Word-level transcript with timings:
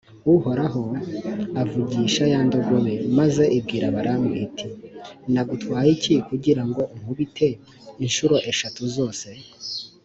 uhoraho 0.33 0.83
avugisha 1.61 2.23
ya 2.33 2.39
ndogobe, 2.47 2.93
maze 3.17 3.43
ibwira 3.57 3.87
balamu, 3.95 4.29
iti 4.45 4.67
«nagutwaye 5.33 5.89
iki 5.97 6.13
kugira 6.27 6.61
ngo 6.69 6.81
unkubite 6.93 7.47
incuro 8.03 8.35
eshatu 8.51 8.81
zose?» 8.95 9.27